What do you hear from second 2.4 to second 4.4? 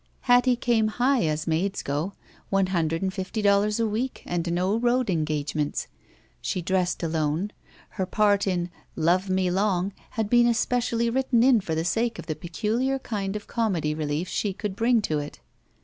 One hundred and fifty dollars a week